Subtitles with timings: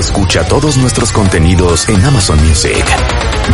[0.00, 2.82] Escucha todos nuestros contenidos en Amazon Music.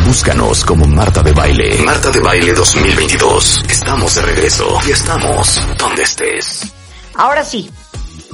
[0.07, 1.83] Búscanos como Marta de Baile.
[1.85, 3.65] Marta de Baile 2022.
[3.69, 6.73] Estamos de regreso y estamos donde estés.
[7.17, 7.69] Ahora sí,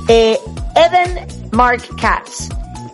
[0.08, 0.38] eh,
[0.76, 2.50] Evan Mark Katz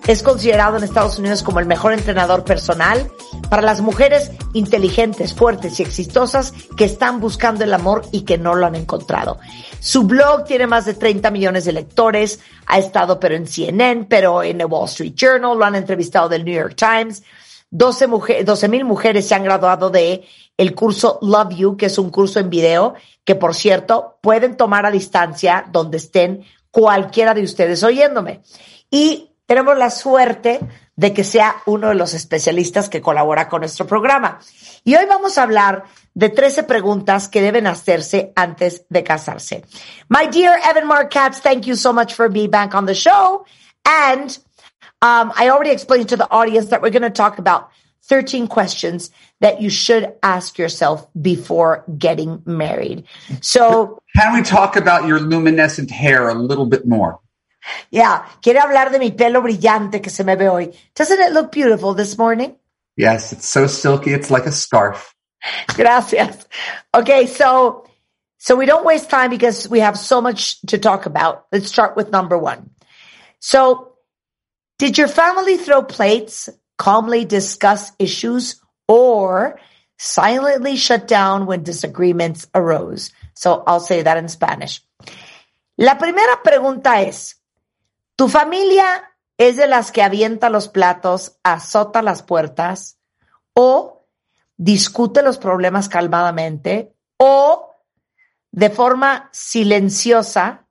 [0.07, 3.11] es considerado en Estados Unidos como el mejor entrenador personal
[3.49, 8.55] para las mujeres inteligentes, fuertes y exitosas que están buscando el amor y que no
[8.55, 9.39] lo han encontrado.
[9.81, 14.43] Su blog tiene más de 30 millones de lectores, ha estado pero en CNN, pero
[14.43, 17.23] en el Wall Street Journal, lo han entrevistado del New York Times.
[17.71, 22.41] 12 mil mujeres se han graduado de el curso Love You, que es un curso
[22.41, 22.95] en video
[23.25, 28.43] que, por cierto, pueden tomar a distancia donde estén cualquiera de ustedes oyéndome.
[28.91, 30.61] Y tenemos la suerte
[30.99, 34.41] de que sea uno de los especialistas que colabora con nuestro programa.
[34.83, 39.65] Y hoy vamos a hablar de 13 preguntas que deben hacerse antes de casarse.
[40.09, 43.45] My dear Evan Mark Katz, thank you so much for being back on the show.
[43.85, 44.37] And
[45.01, 47.69] um, I already explained to the audience that we're going to talk about
[48.09, 53.05] 13 questions that you should ask yourself before getting married.
[53.41, 57.21] So, can we talk about your luminescent hair a little bit more?
[57.91, 60.73] Yeah, quiere hablar de mi pelo brillante que se me ve hoy.
[60.95, 62.57] Doesn't it look beautiful this morning?
[62.97, 64.13] Yes, it's so silky.
[64.13, 65.15] It's like a scarf.
[65.69, 66.47] Gracias.
[66.95, 67.87] Okay, so
[68.39, 71.47] so we don't waste time because we have so much to talk about.
[71.53, 72.71] Let's start with number 1.
[73.41, 73.93] So,
[74.79, 76.49] did your family throw plates
[76.79, 79.61] calmly discuss issues, or
[79.99, 83.11] silently shut down when disagreements arose.
[83.35, 84.81] So I'll say that in Spanish.
[85.77, 87.35] La primera pregunta es,
[88.19, 92.99] ¿tu familia es de las que avienta los platos, azota las puertas
[93.55, 94.09] o
[94.57, 97.77] discute los problemas calmadamente o
[98.51, 100.67] de forma silenciosa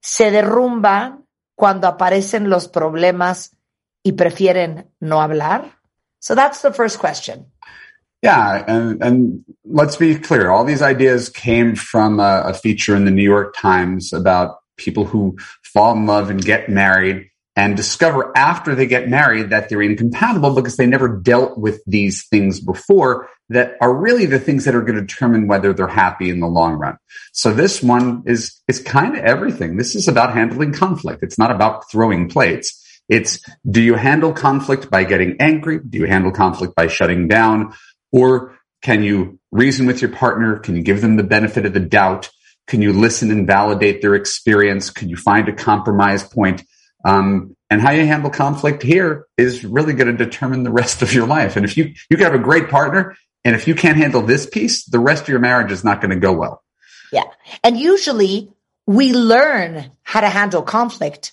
[0.00, 1.18] se derrumba
[1.56, 3.56] cuando aparecen los problemas
[4.04, 5.80] y prefieren no hablar?
[6.20, 7.46] So that's the first question.
[8.22, 10.50] Yeah, and, and let's be clear.
[10.50, 15.04] All these ideas came from a, a feature in the New York Times about people
[15.04, 19.82] who fall in love and get married and discover after they get married that they're
[19.82, 24.74] incompatible because they never dealt with these things before that are really the things that
[24.74, 26.96] are going to determine whether they're happy in the long run.
[27.32, 29.76] So this one is, is kind of everything.
[29.76, 31.22] This is about handling conflict.
[31.22, 32.80] It's not about throwing plates.
[33.08, 35.78] It's do you handle conflict by getting angry?
[35.78, 37.74] Do you handle conflict by shutting down?
[38.10, 40.58] Or can you reason with your partner?
[40.58, 42.30] Can you give them the benefit of the doubt?
[42.66, 44.90] Can you listen and validate their experience?
[44.90, 46.62] Can you find a compromise point?
[47.04, 51.12] Um, and how you handle conflict here is really going to determine the rest of
[51.12, 51.56] your life.
[51.56, 54.46] And if you, you can have a great partner and if you can't handle this
[54.46, 56.62] piece, the rest of your marriage is not going to go well.
[57.12, 57.24] Yeah.
[57.62, 58.50] And usually
[58.86, 61.32] we learn how to handle conflict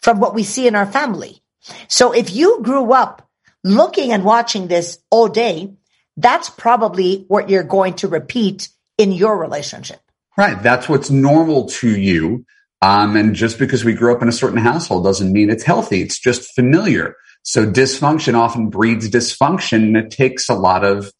[0.00, 1.40] from what we see in our family.
[1.86, 3.28] So if you grew up
[3.62, 5.72] looking and watching this all day,
[6.16, 10.00] that's probably what you're going to repeat in your relationship.
[10.36, 10.62] Right.
[10.62, 12.44] That's what's normal to you.
[12.80, 16.02] Um, and just because we grew up in a certain household doesn't mean it's healthy.
[16.02, 17.16] It's just familiar.
[17.42, 19.84] So dysfunction often breeds dysfunction.
[19.84, 21.12] And it takes a lot of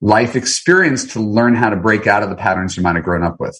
[0.00, 3.22] life experience to learn how to break out of the patterns you might have grown
[3.22, 3.58] up with.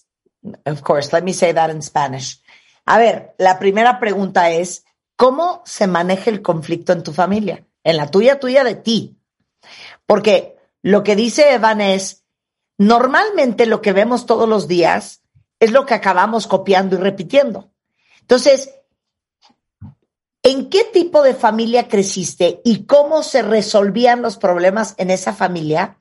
[0.67, 1.13] Of course.
[1.13, 2.39] Let me say that in Spanish.
[2.87, 4.85] A ver, la primera pregunta es,
[5.17, 7.65] ¿cómo se maneja el conflicto en tu familia?
[7.83, 9.17] En la tuya, tuya de ti.
[10.07, 12.25] Porque lo que dice Evan es,
[12.79, 15.23] normalmente lo que vemos todos los días
[15.61, 17.71] es lo que acabamos copiando y repitiendo.
[18.21, 18.71] Entonces,
[20.43, 25.99] ¿en qué tipo de familia creciste y cómo se resolvían los problemas en esa familia?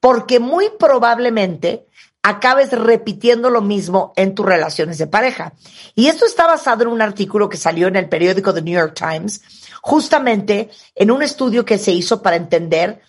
[0.00, 1.86] Porque muy probablemente
[2.22, 5.54] acabes repitiendo lo mismo en tus relaciones de pareja.
[5.94, 8.94] Y esto está basado en un artículo que salió en el periódico The New York
[8.94, 9.40] Times,
[9.80, 13.00] justamente en un estudio que se hizo para entender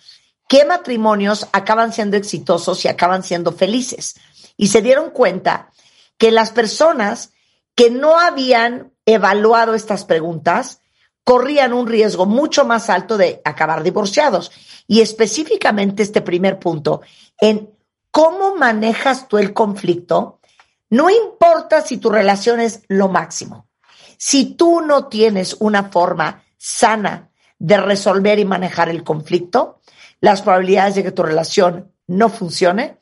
[0.50, 4.16] qué matrimonios acaban siendo exitosos y acaban siendo felices.
[4.56, 5.70] Y se dieron cuenta
[6.18, 7.30] que las personas
[7.76, 10.80] que no habían evaluado estas preguntas
[11.22, 14.50] corrían un riesgo mucho más alto de acabar divorciados.
[14.88, 17.00] Y específicamente este primer punto,
[17.40, 17.70] en
[18.10, 20.40] cómo manejas tú el conflicto,
[20.88, 23.68] no importa si tu relación es lo máximo.
[24.16, 29.79] Si tú no tienes una forma sana de resolver y manejar el conflicto,
[30.20, 32.98] las probabilidades de que tu relación no funcione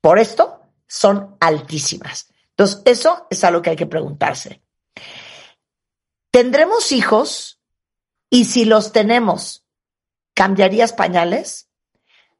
[0.00, 2.28] por esto son altísimas.
[2.50, 4.62] Entonces, eso es algo que hay que preguntarse.
[6.30, 7.60] ¿Tendremos hijos?
[8.30, 9.64] Y si los tenemos,
[10.34, 11.68] ¿cambiarías pañales?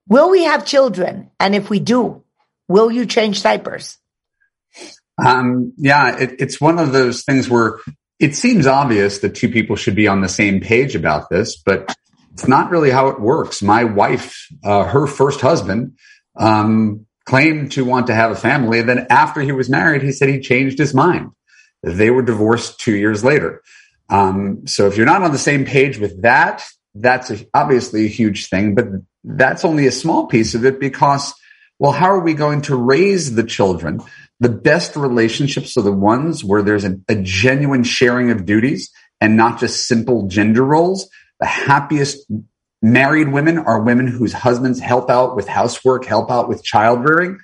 [0.06, 1.30] Will we have children?
[1.38, 2.24] And if we do,
[2.68, 3.98] will you change diapers?
[5.18, 7.78] Um, yeah, it, it's one of those things where
[8.18, 11.94] it seems obvious that two people should be on the same page about this, but
[12.40, 13.60] it's not really how it works.
[13.60, 15.98] My wife, uh, her first husband,
[16.36, 18.80] um, claimed to want to have a family.
[18.80, 21.32] Then after he was married, he said he changed his mind.
[21.82, 23.60] They were divorced two years later.
[24.08, 26.64] Um, so if you're not on the same page with that,
[26.94, 28.86] that's a, obviously a huge thing, but
[29.22, 31.34] that's only a small piece of it because,
[31.78, 34.00] well, how are we going to raise the children?
[34.40, 38.90] The best relationships are the ones where there's a, a genuine sharing of duties
[39.20, 41.06] and not just simple gender roles.
[41.40, 42.30] The happiest
[42.82, 47.38] married women are women whose husbands help out with housework, help out with child rearing.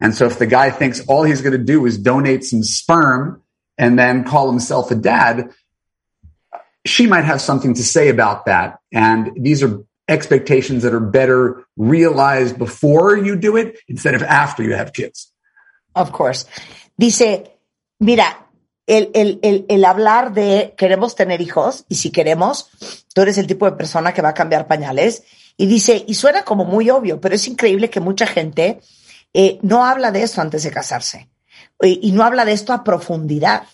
[0.00, 3.42] And so if the guy thinks all he's going to do is donate some sperm
[3.76, 5.50] and then call himself a dad,
[6.86, 8.78] she might have something to say about that.
[8.92, 14.62] And these are expectations that are better realized before you do it instead of after
[14.62, 15.32] you have kids.
[15.94, 16.46] Of course.
[16.98, 17.46] Dice,
[18.00, 18.36] mira,
[18.86, 22.70] el, el, el, el, hablar de queremos tener hijos y si queremos,
[23.14, 25.22] tú eres el tipo de persona que va a cambiar pañales.
[25.56, 28.80] Y dice, y suena como muy obvio, pero es increíble que mucha gente
[29.34, 31.28] eh, no habla de esto antes de casarse
[31.82, 33.64] y, y no habla de esto a profundidad.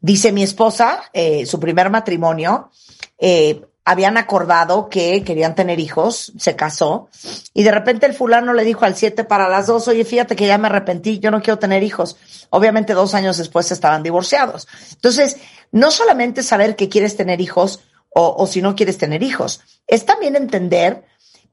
[0.00, 2.70] Dice mi esposa, eh, su primer matrimonio,
[3.18, 7.08] eh, habían acordado que querían tener hijos, se casó,
[7.52, 10.46] y de repente el fulano le dijo al siete para las dos, oye, fíjate que
[10.46, 12.16] ya me arrepentí, yo no quiero tener hijos.
[12.50, 14.68] Obviamente dos años después estaban divorciados.
[14.92, 15.36] Entonces,
[15.72, 17.80] no solamente saber que quieres tener hijos
[18.14, 21.04] o, si no quieres tener hijos, es también entender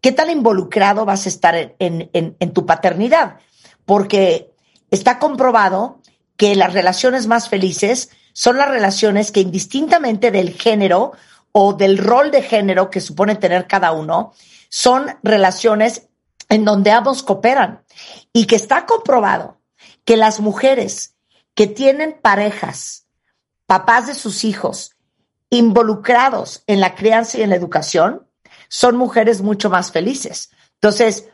[0.01, 3.37] qué tan involucrado vas a estar en tu paternidad,
[3.85, 4.51] porque
[4.91, 6.01] está comprobado
[6.35, 11.13] que las relaciones más felices son las relaciones que indistintamente del género
[11.61, 14.33] o del rol de género que supone tener cada uno,
[14.69, 16.07] son relaciones
[16.47, 17.83] en donde ambos cooperan
[18.31, 19.59] y que está comprobado
[20.05, 21.15] que las mujeres
[21.55, 23.07] que tienen parejas,
[23.65, 24.95] papás de sus hijos,
[25.49, 28.25] involucrados en la crianza y en la educación,
[28.69, 30.51] son mujeres mucho más felices.
[30.75, 31.27] Entonces,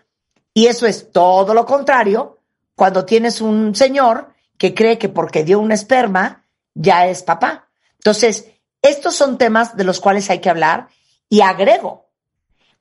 [0.56, 2.40] y eso es todo lo contrario
[2.76, 7.70] cuando tienes un señor que cree que porque dio un esperma, ya es papá.
[8.00, 8.46] Entonces,
[8.90, 10.88] estos son temas de los cuales hay que hablar
[11.30, 12.06] y agrego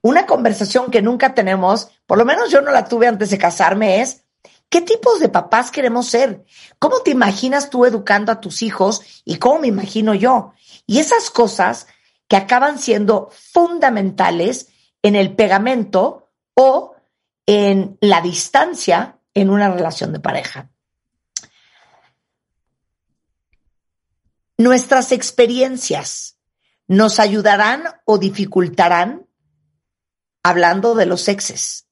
[0.05, 4.03] una conversación que nunca tenemos, por lo menos yo no la tuve antes de casarme,
[4.03, 4.25] es
[4.69, 6.45] ¿qué tipos de papás queremos ser?
[6.79, 10.53] ¿Cómo te imaginas tú educando a tus hijos y cómo me imagino yo?
[10.87, 11.87] Y esas cosas
[12.29, 14.69] que acaban siendo fundamentales
[15.03, 16.97] en el pegamento o
[17.47, 20.69] en la distancia en una relación de pareja.
[24.59, 26.39] Nuestras experiencias
[26.87, 29.27] nos ayudarán o dificultarán
[30.45, 31.87] hablando de los exes.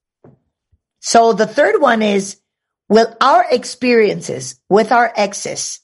[1.01, 2.41] So the third one is,
[2.89, 5.81] will our experiences with our exes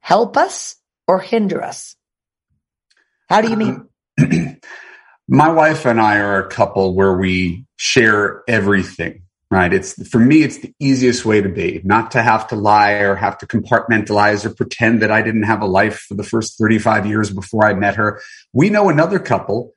[0.00, 0.76] help us
[1.06, 1.96] or hinder us?
[3.28, 3.88] How do you mean?
[4.18, 4.60] Um,
[5.28, 9.72] my wife and I are a couple where we share everything right?
[9.72, 13.14] It's for me, it's the easiest way to be, not to have to lie or
[13.14, 17.06] have to compartmentalize or pretend that I didn't have a life for the first 35
[17.06, 18.20] years before I met her.
[18.52, 19.72] We know another couple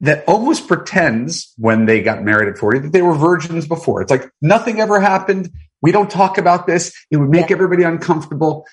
[0.00, 4.02] that almost pretends when they got married at 40 that they were virgins before.
[4.02, 5.50] It's like nothing ever happened.
[5.82, 6.94] We don't talk about this.
[7.10, 7.56] It would make yeah.
[7.56, 8.66] everybody uncomfortable.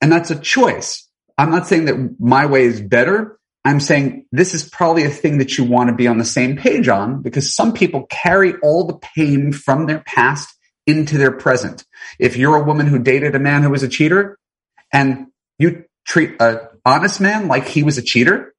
[0.00, 1.06] And that's a choice.
[1.36, 3.37] I'm not saying that my way is better.
[3.64, 6.56] I'm saying this is probably a thing that you want to be on the same
[6.56, 10.54] page on because some people carry all the pain from their past
[10.86, 11.84] into their present.
[12.18, 14.38] If you're a woman who dated a man who was a cheater
[14.92, 15.26] and
[15.58, 18.54] you treat an honest man like he was a cheater,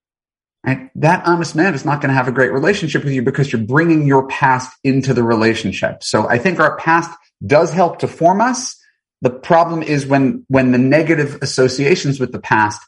[0.63, 3.51] right, that honest man is not going to have a great relationship with you because
[3.51, 6.03] you're bringing your past into the relationship.
[6.03, 7.09] So I think our past
[7.45, 8.75] does help to form us.
[9.21, 12.79] The problem is when, when the negative associations with the past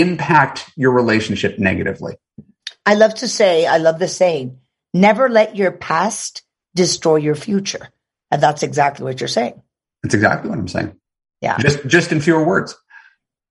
[0.00, 2.16] impact your relationship negatively.
[2.84, 4.58] I love to say, I love the saying,
[4.94, 6.42] never let your past
[6.74, 7.88] destroy your future.
[8.30, 9.62] And that's exactly what you're saying.
[10.02, 10.96] That's exactly what I'm saying.
[11.40, 11.56] Yeah.
[11.58, 12.76] Just, just in fewer words.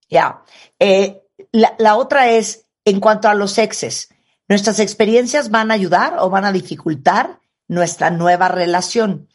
[0.10, 0.38] Yeah.
[0.80, 1.16] Eh,
[1.54, 4.10] la, la otra es, en cuanto a los exes,
[4.50, 9.27] ¿nuestras experiencias van a ayudar o van a dificultar nuestra nueva relación?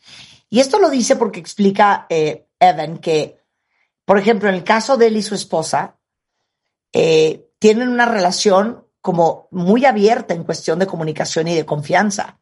[0.49, 3.39] Y esto lo dice porque explica eh, Evan que,
[4.05, 5.97] por ejemplo, en el caso de él y su esposa,
[6.93, 12.39] eh, tienen una relación como muy abierta en cuestión de comunicación y de confianza.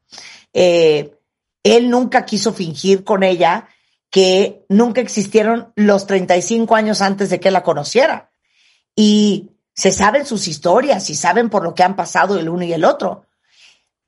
[0.53, 1.17] Eh,
[1.63, 3.69] él nunca quiso fingir con ella
[4.11, 8.33] que nunca existieron los 35 años antes de que la conociera.
[8.97, 12.73] Y se saben sus historias y saben por lo que han pasado el uno y
[12.73, 13.27] el otro.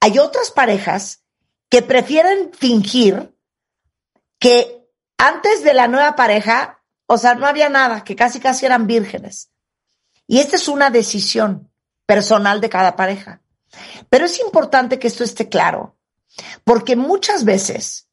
[0.01, 1.23] Hay otras parejas
[1.69, 3.35] que prefieren fingir
[4.39, 8.89] que antes de la nueva pareja, o sea, no había nada, que casi casi eran
[8.89, 9.52] vírgenes
[10.27, 11.71] Y esta es una decisión
[12.07, 13.43] personal de cada pareja.
[14.09, 15.97] Pero es importante que esto esté claro,
[16.65, 18.09] porque muchas veces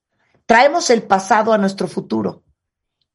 [0.46, 2.44] traemos el pasado a nuestro futuro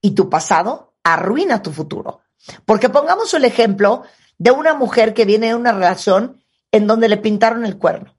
[0.00, 2.20] y tu pasado arruina tu futuro.
[2.66, 4.02] Porque pongamos el ejemplo
[4.38, 8.16] de una mujer que viene de una relación en donde le pintaron el cuerno,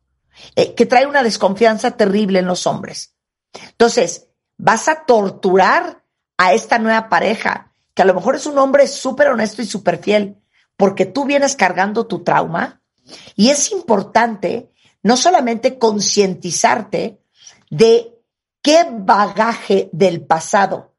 [0.55, 3.15] eh, que trae una desconfianza terrible en los hombres.
[3.53, 6.03] Entonces, vas a torturar
[6.37, 9.97] a esta nueva pareja, que a lo mejor es un hombre súper honesto y súper
[9.97, 10.41] fiel,
[10.77, 12.81] porque tú vienes cargando tu trauma
[13.35, 14.71] y es importante
[15.03, 17.21] no solamente concientizarte
[17.69, 18.15] de
[18.61, 20.95] qué bagaje del pasado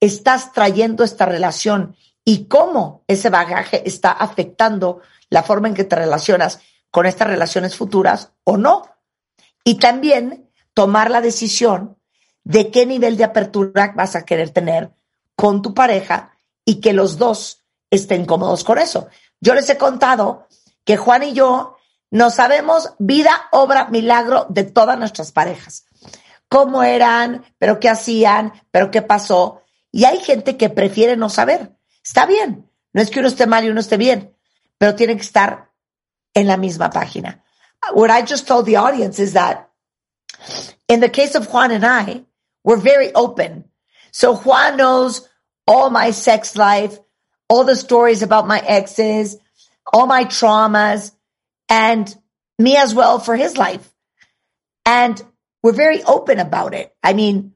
[0.00, 5.96] estás trayendo esta relación y cómo ese bagaje está afectando la forma en que te
[5.96, 8.82] relacionas con estas relaciones futuras o no.
[9.64, 11.98] Y también tomar la decisión
[12.44, 14.92] de qué nivel de apertura vas a querer tener
[15.34, 19.08] con tu pareja y que los dos estén cómodos con eso.
[19.40, 20.46] Yo les he contado
[20.84, 21.76] que Juan y yo
[22.10, 25.86] no sabemos vida, obra, milagro de todas nuestras parejas.
[26.48, 29.62] Cómo eran, pero qué hacían, pero qué pasó.
[29.90, 31.76] Y hay gente que prefiere no saber.
[32.04, 32.70] Está bien.
[32.92, 34.34] No es que uno esté mal y uno esté bien,
[34.78, 35.70] pero tienen que estar
[36.32, 37.44] en la misma página.
[37.94, 39.70] What I just told the audience is that
[40.88, 42.24] in the case of Juan and I,
[42.64, 43.64] we're very open.
[44.12, 45.28] So Juan knows
[45.66, 46.98] all my sex life,
[47.48, 49.36] all the stories about my exes,
[49.92, 51.12] all my traumas,
[51.68, 52.14] and
[52.58, 53.88] me as well for his life.
[54.84, 55.20] And
[55.62, 56.94] we're very open about it.
[57.02, 57.52] I mean,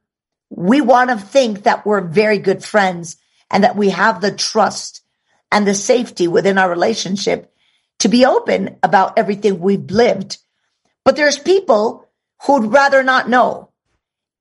[0.50, 3.16] we want to think that we're very good friends
[3.50, 5.02] and that we have the trust
[5.52, 7.52] and the safety within our relationship
[8.00, 10.38] to be open about everything we've lived.
[11.04, 12.08] But there's people
[12.42, 13.70] who'd rather not know.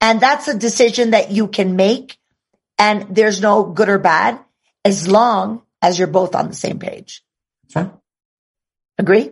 [0.02, 2.18] And that's a decision that you can make.
[2.78, 4.40] And there's no good or bad
[4.90, 7.24] as long as you're both on the same page.
[7.70, 7.90] Okay.
[8.98, 9.32] Agree?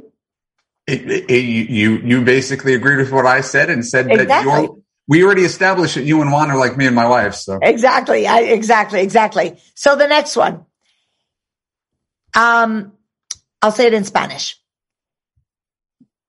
[0.88, 4.26] It, it, you you basically agreed with what I said and said exactly.
[4.28, 7.36] that you're we already established that you and Juan are like me and my wife.
[7.36, 9.58] So exactly, I, exactly, exactly.
[9.74, 10.66] So the next one,
[12.36, 12.94] um,
[13.62, 14.62] I'll say it in Spanish.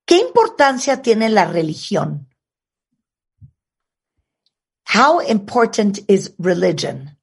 [0.06, 2.26] ¿Qué importancia tiene la religión?
[4.84, 7.17] How important is religion?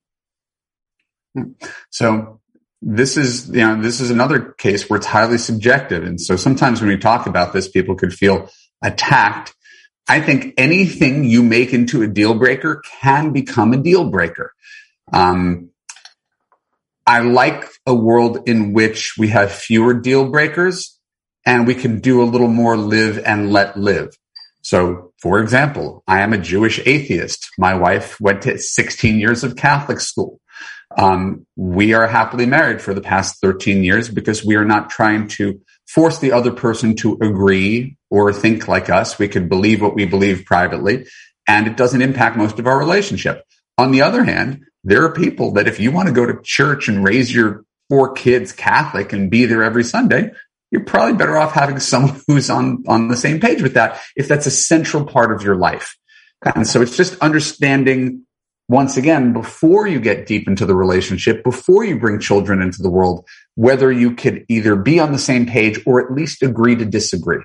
[1.89, 2.39] So
[2.81, 6.03] this is, you know, this is another case where it's highly subjective.
[6.03, 8.49] And so sometimes when we talk about this, people could feel
[8.83, 9.55] attacked.
[10.07, 14.53] I think anything you make into a deal breaker can become a deal breaker.
[15.11, 15.71] Um,
[17.07, 20.99] I like a world in which we have fewer deal breakers
[21.45, 24.17] and we can do a little more live and let live.
[24.61, 27.49] So, for example, I am a Jewish atheist.
[27.59, 30.39] My wife went to 16 years of Catholic school.
[30.97, 35.27] Um, we are happily married for the past 13 years because we are not trying
[35.29, 39.19] to force the other person to agree or think like us.
[39.19, 41.05] We can believe what we believe privately
[41.47, 43.43] and it doesn't impact most of our relationship.
[43.77, 46.87] On the other hand, there are people that if you want to go to church
[46.87, 50.31] and raise your four kids Catholic and be there every Sunday,
[50.71, 54.27] you're probably better off having someone who's on, on the same page with that if
[54.27, 55.95] that's a central part of your life.
[56.43, 58.25] And so it's just understanding
[58.67, 62.89] once again, before you get deep into the relationship, before you bring children into the
[62.89, 66.85] world, whether you could either be on the same page or at least agree to
[66.85, 67.43] disagree.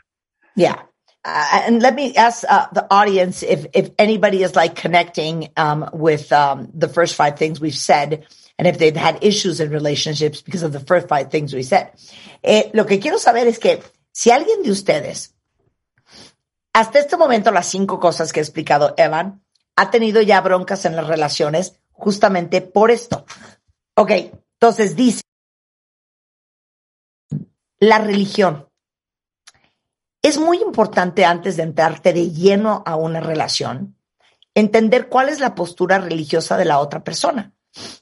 [0.57, 0.81] Yeah.
[1.23, 5.91] Uh, and let me ask uh, the audience if if anybody is like connecting um,
[5.93, 8.27] with um, the first five things we've said,
[8.59, 11.93] and if they've had issues in relationships because of the first five things we said.
[12.43, 15.35] Eh, lo que quiero saber es que si alguien de ustedes,
[16.73, 19.43] hasta este momento, las cinco cosas que ha explicado Evan,
[19.81, 23.25] ha tenido ya broncas en las relaciones justamente por esto.
[23.95, 24.11] Ok,
[24.53, 25.23] entonces dice,
[27.79, 28.69] la religión.
[30.21, 33.97] Es muy importante antes de entrarte de lleno a una relación,
[34.55, 37.55] entender cuál es la postura religiosa de la otra persona.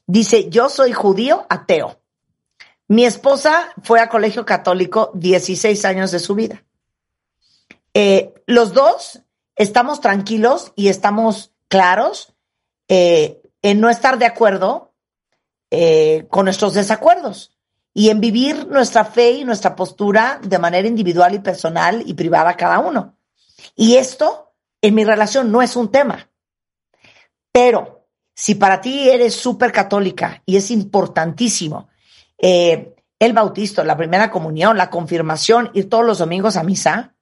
[0.04, 2.00] Dice, yo soy judío ateo.
[2.88, 6.64] Mi esposa fue a colegio católico 16 años de su vida.
[7.94, 9.22] Eh, los dos
[9.54, 12.34] estamos tranquilos y estamos claros
[12.88, 14.94] eh, en no estar de acuerdo
[15.70, 17.52] eh, con nuestros desacuerdos
[17.92, 22.56] y en vivir nuestra fe y nuestra postura de manera individual y personal y privada
[22.56, 23.16] cada uno.
[23.76, 26.30] Y esto en mi relación no es un tema.
[27.52, 31.88] Pero si para ti eres súper católica y es importantísimo
[32.38, 37.16] eh, el bautizo, la primera comunión, la confirmación, ir todos los domingos a misa,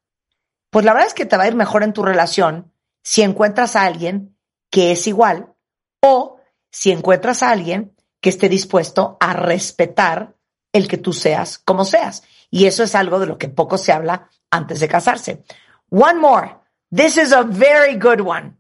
[0.69, 2.71] pues la verdad es que te va a ir mejor en tu relación
[3.03, 4.36] si encuentras a alguien
[4.71, 5.55] que es igual
[6.03, 6.39] o
[6.71, 10.35] si encuentras a alguien que esté dispuesto a respetar
[10.73, 12.23] el que tú seas como seas.
[12.51, 15.45] Y eso es algo de lo que poco se habla antes de casarse.
[15.91, 16.57] One more.
[16.95, 18.57] This is a very good one.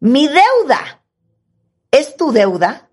[0.00, 1.02] Mi deuda
[1.90, 2.90] es tu deuda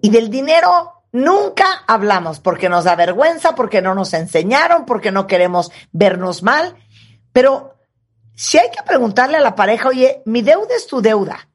[0.00, 5.26] y del dinero nunca hablamos porque nos da vergüenza, porque no nos enseñaron, porque no
[5.26, 6.76] queremos vernos mal.
[7.32, 7.79] Pero
[8.34, 11.48] si hay que preguntarle a la pareja, oye, mi deuda es tu deuda.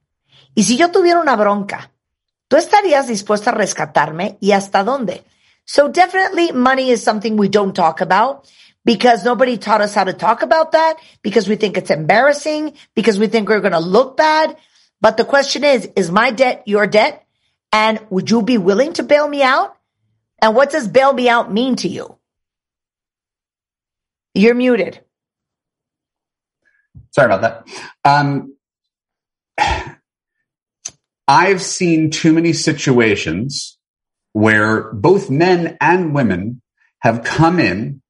[0.53, 1.91] Y si yo tuviera una bronca,
[2.47, 5.25] ¿tú estarías dispuesta a rescatarme y hasta dónde?
[5.65, 8.47] So definitely money is something we don't talk about
[8.85, 13.19] because nobody taught us how to talk about that, because we think it's embarrassing, because
[13.19, 14.55] we think we're going to look bad.
[15.01, 17.25] But the question is, is my debt your debt?
[17.73, 19.75] And would you be willing to bail me out?
[20.39, 22.17] And what does bail me out mean to you?
[24.33, 25.01] You're muted.
[27.15, 27.67] Sorry about that.
[28.03, 28.57] Um,
[31.29, 33.77] I've seen too many situations
[34.33, 36.61] where both men and women
[36.99, 38.01] have come in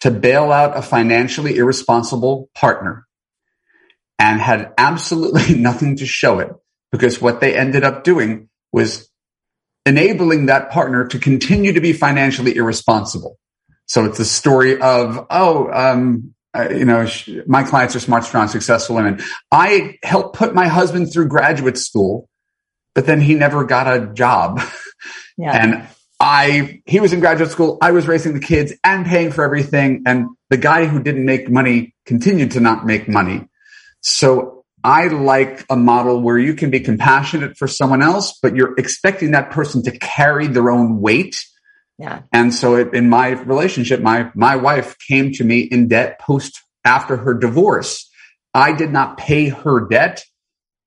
[0.00, 3.06] to bail out a financially irresponsible partner
[4.18, 6.50] and had absolutely nothing to show it
[6.92, 9.08] because what they ended up doing was
[9.86, 13.38] enabling that partner to continue to be financially irresponsible.
[13.86, 17.06] So it's a story of, oh, um, uh, you know,
[17.46, 19.20] my clients are smart, strong, successful women.
[19.52, 22.28] I helped put my husband through graduate school,
[22.94, 24.60] but then he never got a job.
[25.38, 25.56] Yeah.
[25.56, 25.88] And
[26.20, 27.78] I, he was in graduate school.
[27.80, 30.02] I was raising the kids and paying for everything.
[30.04, 33.48] And the guy who didn't make money continued to not make money.
[34.02, 38.74] So I like a model where you can be compassionate for someone else, but you're
[38.76, 41.42] expecting that person to carry their own weight.
[42.00, 42.22] Yeah.
[42.32, 46.62] And so it, in my relationship, my, my wife came to me in debt post
[46.82, 48.10] after her divorce.
[48.54, 50.24] I did not pay her debt.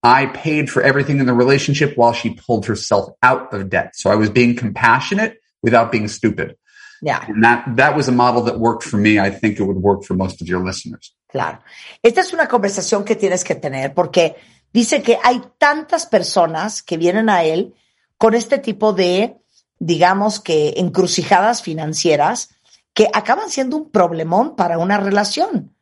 [0.02, 3.92] I paid for everything in the relationship while she pulled herself out of debt.
[3.96, 6.58] So I was being compassionate without being stupid.
[7.00, 7.24] Yeah.
[7.28, 9.20] And that, that was a model that worked for me.
[9.20, 11.14] I think it would work for most of your listeners.
[11.30, 11.60] Claro.
[12.02, 14.36] Esta es una conversación que tienes que tener porque
[14.74, 17.76] dice que hay tantas personas que vienen a él
[18.18, 19.38] con este tipo de,
[19.86, 22.56] digamos que, encrucijadas financieras
[22.94, 25.76] que acaban siendo un problemón para una relación.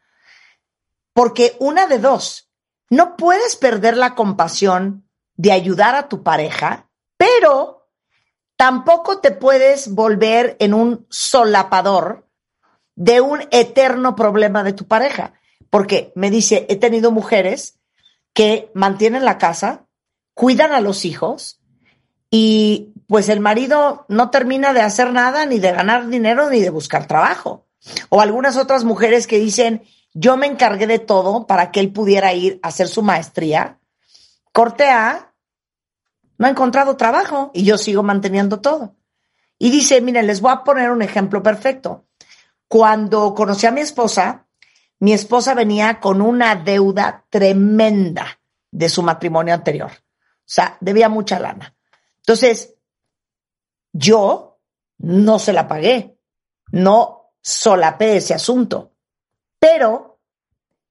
[1.14, 2.50] Porque una de dos,
[2.90, 7.88] no puedes perder la compasión de ayudar a tu pareja, pero
[8.56, 12.28] tampoco te puedes volver en un solapador
[12.96, 15.34] de un eterno problema de tu pareja.
[15.70, 17.80] Porque me dice, he tenido mujeres
[18.34, 19.86] que mantienen la casa,
[20.34, 21.62] cuidan a los hijos
[22.32, 26.70] y pues el marido no termina de hacer nada, ni de ganar dinero, ni de
[26.70, 27.68] buscar trabajo.
[28.08, 32.34] O algunas otras mujeres que dicen, yo me encargué de todo para que él pudiera
[32.34, 33.82] ir a hacer su maestría.
[34.54, 35.34] Corte A,
[36.38, 38.96] no ha encontrado trabajo y yo sigo manteniendo todo.
[39.60, 42.06] Y dice, miren, les voy a poner un ejemplo perfecto.
[42.70, 44.48] Cuando conocí a mi esposa,
[45.00, 48.40] mi esposa venía con una deuda tremenda
[48.72, 49.92] de su matrimonio anterior.
[49.92, 51.76] O sea, debía mucha lana.
[52.20, 52.76] Entonces,
[53.94, 54.60] yo
[54.98, 56.18] no se la pagué,
[56.72, 58.94] no solapé ese asunto.
[59.60, 60.20] Pero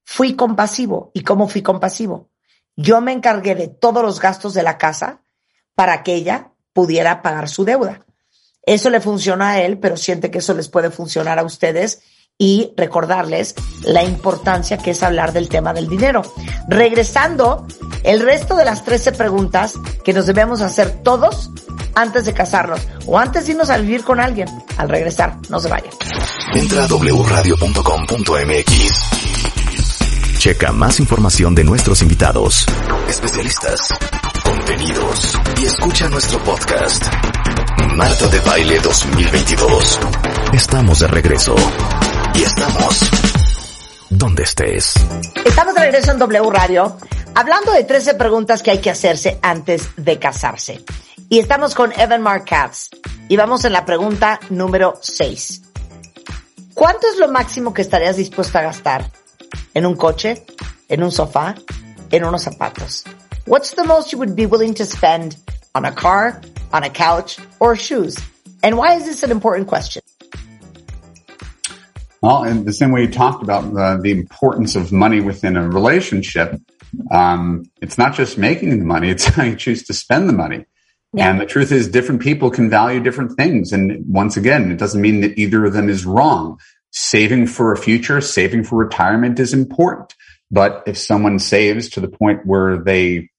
[0.05, 1.11] fui compasivo.
[1.15, 2.31] ¿Y cómo fui compasivo?
[2.77, 5.23] Yo me encargué de todos los gastos de la casa
[5.75, 8.05] para que ella pudiera pagar su deuda.
[8.63, 12.03] Eso le funciona a él, pero siente que eso les puede funcionar a ustedes
[12.39, 16.23] y recordarles la importancia que es hablar del tema del dinero.
[16.69, 17.67] Regresando,
[18.03, 21.51] el resto de las 13 preguntas que nos debemos hacer todos
[22.01, 24.49] antes de casarnos o antes de irnos a vivir con alguien.
[24.77, 25.93] Al regresar, no se vayan.
[26.55, 27.61] Entra a wradio.com.mx.
[30.39, 32.65] Checa más información de nuestros invitados,
[33.09, 33.91] especialistas,
[34.43, 37.05] contenidos y escucha nuestro podcast.
[37.95, 40.01] Marta de Baile 2022.
[40.55, 41.55] Estamos de regreso.
[42.35, 43.11] Y estamos
[44.09, 44.95] donde estés.
[45.45, 46.97] Estamos de regreso en W Radio,
[47.35, 50.83] hablando de 13 preguntas que hay que hacerse antes de casarse.
[51.33, 52.89] Y estamos con Evan Markatz.
[53.29, 55.63] Y vamos en la pregunta número 6.
[56.75, 59.13] ¿Cuánto es lo máximo que estarías dispuesto a gastar
[59.73, 60.45] en un coche,
[60.89, 61.55] en un sofá,
[62.11, 63.05] en unos zapatos?
[63.47, 65.37] What's the most you would be willing to spend
[65.73, 66.41] on a car,
[66.73, 68.19] on a couch, or shoes?
[68.65, 70.03] And why is this an important question?
[72.23, 75.69] Well, in the same way you talked about uh, the importance of money within a
[75.69, 76.61] relationship,
[77.13, 80.67] um, it's not just making the money, it's how you choose to spend the money.
[81.17, 83.73] And the truth is different people can value different things.
[83.73, 86.61] And once again, it doesn't mean that either of them is wrong.
[86.93, 90.15] Saving for a future, saving for retirement is important.
[90.51, 93.31] But if someone saves to the point where they,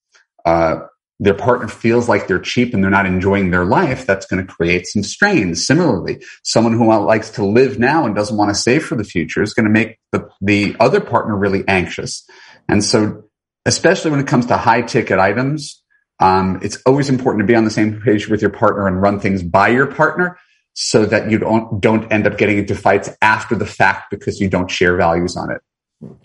[0.45, 0.81] uh,
[1.19, 4.51] their partner feels like they're cheap and they're not enjoying their life, that's going to
[4.51, 5.65] create some strains.
[5.65, 9.43] Similarly, someone who likes to live now and doesn't want to save for the future
[9.43, 12.25] is going to make the, the other partner really anxious.
[12.67, 13.25] And so,
[13.65, 15.81] especially when it comes to high ticket items,
[16.21, 19.19] um, it's always important to be on the same page with your partner and run
[19.19, 20.38] things by your partner
[20.73, 24.47] so that you don't, don't end up getting into fights after the fact because you
[24.47, 25.62] don't share values on it.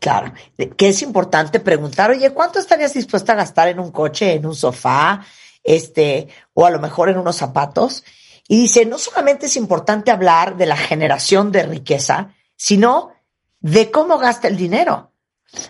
[0.00, 0.32] Claro,
[0.76, 4.54] que es importante preguntar, oye, ¿cuánto estarías dispuesta a gastar en un coche, en un
[4.54, 5.22] sofá,
[5.62, 8.02] este, o a lo mejor en unos zapatos?
[8.48, 13.12] Y dice, no solamente es importante hablar de la generación de riqueza, sino
[13.60, 15.12] de cómo gasta el dinero.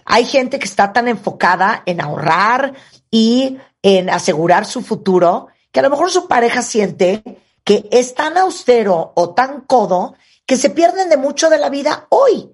[0.04, 2.74] Hay gente que está tan enfocada en ahorrar
[3.10, 7.22] y en asegurar su futuro que a lo mejor su pareja siente
[7.62, 12.09] que es tan austero o tan codo que se pierden de mucho de la vida
[12.09, 12.51] hoy.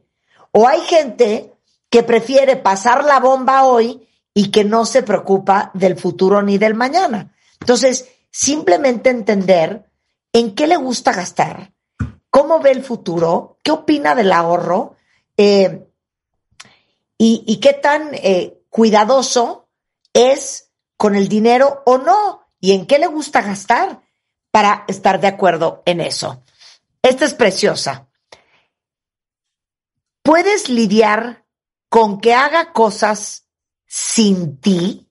[0.50, 1.54] O hay gente
[1.88, 6.74] que prefiere pasar la bomba hoy y que no se preocupa del futuro ni del
[6.74, 7.34] mañana.
[7.60, 9.86] Entonces, simplemente entender
[10.34, 11.72] en qué le gusta gastar,
[12.28, 14.96] cómo ve el futuro, qué opina del ahorro
[15.38, 15.88] eh,
[17.16, 19.68] y, qué tan eh, cuidadoso
[20.12, 20.71] es
[21.02, 24.02] con el dinero o no y en qué le gusta gastar
[24.52, 26.44] para estar de acuerdo en eso.
[27.02, 28.06] Esta es preciosa.
[30.22, 31.44] Puedes lidiar
[31.88, 33.48] con que haga cosas
[33.84, 35.10] sin ti,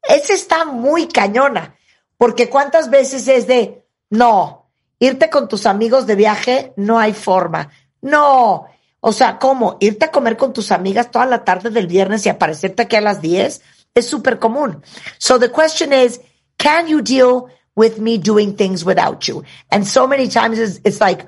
[0.00, 1.76] esa está muy cañona,
[2.18, 7.70] porque cuántas veces es de, no, irte con tus amigos de viaje, no hay forma,
[8.00, 8.68] no,
[9.00, 9.76] o sea, ¿cómo?
[9.80, 13.00] Irte a comer con tus amigas toda la tarde del viernes y aparecerte aquí a
[13.00, 13.60] las 10
[13.96, 14.82] es súper común.
[15.18, 16.20] So the question is,
[16.58, 19.44] can you deal with me doing things without you?
[19.70, 21.26] And so many times it's, it's like,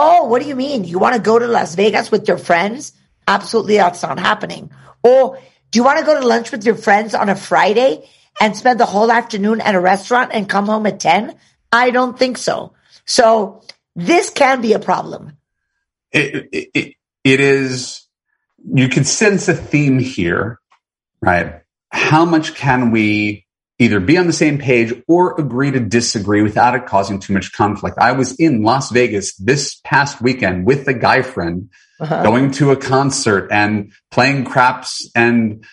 [0.00, 0.84] Oh, what do you mean?
[0.84, 2.92] You want to go to Las Vegas with your friends?
[3.26, 4.70] Absolutely, that's not happening.
[5.02, 5.38] Or
[5.72, 8.08] do you want to go to lunch with your friends on a Friday
[8.40, 11.34] and spend the whole afternoon at a restaurant and come home at 10?
[11.72, 12.74] I don't think so.
[13.06, 13.62] So
[13.96, 15.36] this can be a problem.
[16.12, 18.06] It, it, it is,
[18.72, 20.60] you can sense a theme here,
[21.20, 21.62] right?
[21.90, 23.46] How much can we
[23.78, 27.52] either be on the same page or agree to disagree without it causing too much
[27.52, 27.96] conflict.
[27.98, 31.70] I was in Las Vegas this past weekend with a guy friend
[32.00, 32.22] uh-huh.
[32.22, 35.64] going to a concert and playing craps and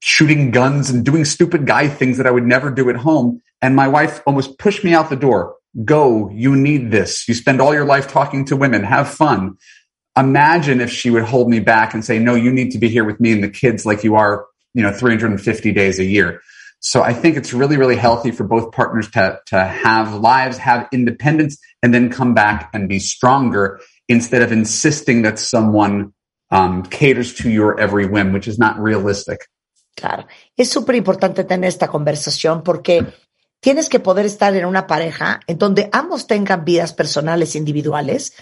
[0.00, 3.40] shooting guns and doing stupid guy things that I would never do at home.
[3.60, 5.54] And my wife almost pushed me out the door.
[5.84, 6.28] Go.
[6.30, 7.28] You need this.
[7.28, 8.82] You spend all your life talking to women.
[8.82, 9.56] Have fun.
[10.16, 13.04] Imagine if she would hold me back and say, no, you need to be here
[13.04, 16.40] with me and the kids like you are, you know, 350 days a year.
[16.80, 20.88] So I think it's really, really healthy for both partners to, to have lives, have
[20.92, 26.12] independence, and then come back and be stronger instead of insisting that someone
[26.50, 29.48] um, caters to your every whim, which is not realistic.
[29.96, 30.26] Claro.
[30.56, 33.06] Es súper importante tener esta conversación porque
[33.60, 38.34] tienes que poder estar en una pareja en donde ambos tengan vidas personales individuales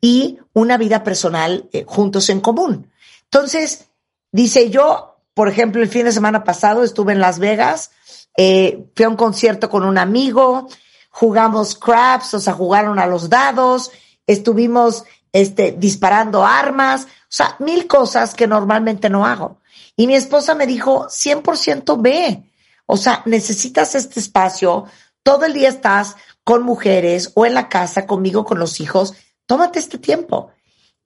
[0.00, 2.90] y una vida personal eh, juntos en común.
[3.24, 3.88] Entonces,
[4.32, 7.90] dice yo, por ejemplo, el fin de semana pasado estuve en Las Vegas,
[8.36, 10.68] eh, fui a un concierto con un amigo,
[11.10, 13.90] jugamos craps, o sea, jugaron a los dados,
[14.26, 19.58] estuvimos este, disparando armas, o sea, mil cosas que normalmente no hago.
[19.96, 22.50] Y mi esposa me dijo, 100% ve,
[22.86, 24.86] o sea, necesitas este espacio,
[25.22, 29.14] todo el día estás con mujeres o en la casa conmigo, con los hijos,
[29.46, 30.50] tómate este tiempo.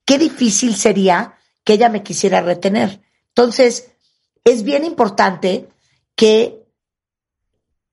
[0.04, 3.02] Qué difícil sería que ella me quisiera retener.
[3.28, 3.92] Entonces,
[4.44, 5.68] es bien importante
[6.14, 6.66] que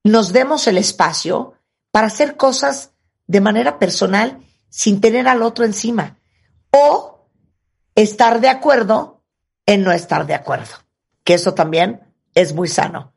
[0.03, 1.53] nos demos el espacio
[1.91, 2.91] para hacer cosas
[3.27, 6.19] de manera personal sin tener al otro encima
[6.71, 7.27] o
[7.95, 9.23] estar de acuerdo
[9.65, 10.75] en no estar de acuerdo,
[11.23, 12.01] que eso también
[12.33, 13.13] es muy sano.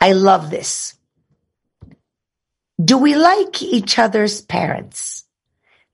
[0.00, 0.98] I love this.
[2.76, 5.28] Do we like each other's parents?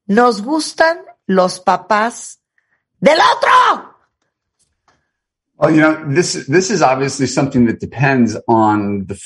[0.07, 2.41] ¿Nos gustan los papás
[3.01, 3.94] del otro?
[5.57, 9.21] Well, you know, this this is obviously something that depends on the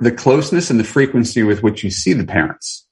[0.00, 2.86] the closeness and the frequency with which you see the parents.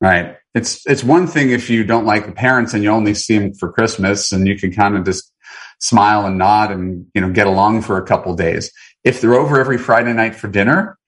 [0.00, 0.36] Right?
[0.54, 3.54] It's it's one thing if you don't like the parents and you only see them
[3.54, 5.30] for Christmas and you can kind of just
[5.78, 8.72] smile and nod and you know get along for a couple days.
[9.04, 10.98] If they're over every Friday night for dinner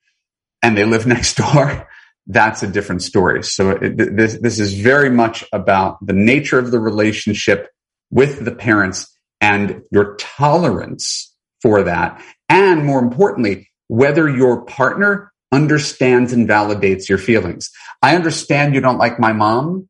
[0.63, 1.89] and they live next door,
[2.27, 3.43] that's a different story.
[3.43, 7.71] So it, this this is very much about the nature of the relationship
[8.11, 12.23] with the parents and your tolerance for that.
[12.49, 17.71] And more importantly, whether your partner understands and validates your feelings.
[18.03, 19.89] I understand you don't like my mom.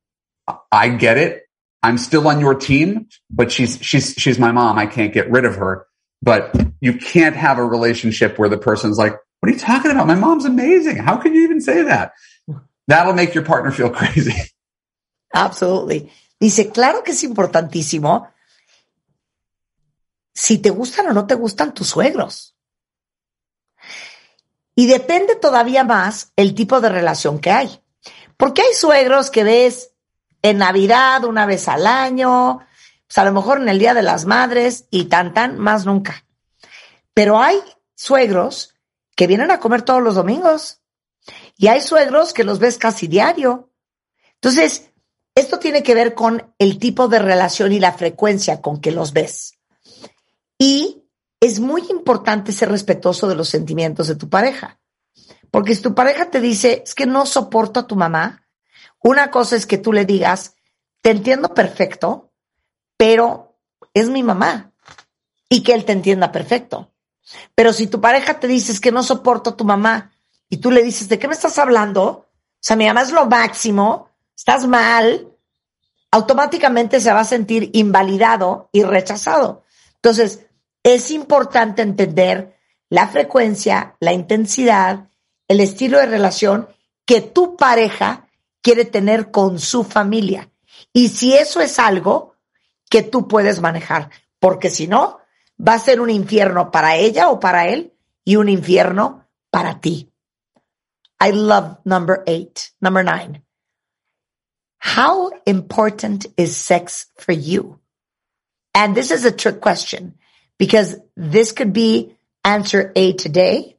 [0.70, 1.42] I get it.
[1.82, 4.78] I'm still on your team, but she's, she's, she's my mom.
[4.78, 5.86] I can't get rid of her,
[6.22, 10.06] but you can't have a relationship where the person's like, What are you talking about?
[10.06, 10.96] My mom's amazing.
[10.96, 12.12] How can you even say that?
[12.88, 14.34] That'll make your partner feel crazy.
[15.34, 16.10] Absolutely.
[16.40, 18.28] Dice, claro que es importantísimo
[20.38, 22.54] si te gustan o no te gustan tus suegros.
[24.76, 27.82] Y depende todavía más el tipo de relación que hay.
[28.36, 29.90] Porque hay suegros que ves
[30.42, 32.60] en Navidad una vez al año,
[33.08, 36.24] pues a lo mejor en el Día de las Madres y tan tan, más nunca.
[37.12, 37.60] Pero hay
[37.96, 38.76] suegros
[39.16, 40.82] que vienen a comer todos los domingos
[41.56, 43.72] y hay suegros que los ves casi diario.
[44.34, 44.92] Entonces,
[45.34, 49.12] esto tiene que ver con el tipo de relación y la frecuencia con que los
[49.12, 49.57] ves.
[50.58, 51.04] Y
[51.40, 54.80] es muy importante ser respetuoso de los sentimientos de tu pareja.
[55.50, 58.46] Porque si tu pareja te dice, es que no soporto a tu mamá,
[59.00, 60.56] una cosa es que tú le digas,
[61.00, 62.32] te entiendo perfecto,
[62.96, 63.56] pero
[63.94, 64.72] es mi mamá.
[65.48, 66.92] Y que él te entienda perfecto.
[67.54, 70.12] Pero si tu pareja te dice, es que no soporto a tu mamá,
[70.50, 72.04] y tú le dices, ¿de qué me estás hablando?
[72.04, 72.26] O
[72.60, 75.28] sea, mi mamá es lo máximo, estás mal,
[76.10, 79.64] automáticamente se va a sentir invalidado y rechazado.
[79.96, 80.46] Entonces,
[80.94, 82.56] es importante entender
[82.88, 85.08] la frecuencia, la intensidad,
[85.46, 86.68] el estilo de relación
[87.04, 88.28] que tu pareja
[88.62, 90.50] quiere tener con su familia.
[90.92, 92.34] Y si eso es algo
[92.88, 95.18] que tú puedes manejar, porque si no,
[95.58, 97.92] va a ser un infierno para ella o para él
[98.24, 100.12] y un infierno para ti.
[101.20, 102.72] I love number eight.
[102.80, 103.42] Number nine.
[104.78, 107.80] How important is sex for you?
[108.72, 110.14] And this is a trick question
[110.58, 113.76] because this could be answer A today,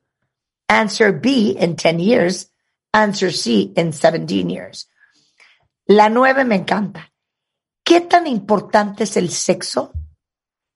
[0.68, 2.50] answer B in 10 years,
[2.94, 4.88] answer C in 17 years.
[5.88, 7.12] La nueve me encanta.
[7.84, 9.92] ¿Qué tan importante es el sexo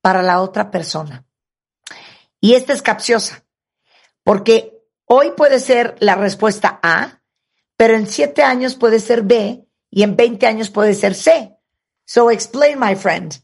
[0.02, 1.26] para la otra persona?
[2.42, 3.46] Y esta es capciosa,
[4.24, 4.74] porque
[5.06, 7.22] hoy puede ser la respuesta A,
[7.78, 11.56] pero en siete años puede ser B y en 20 años puede ser C.
[12.06, 13.39] So explain, my friend.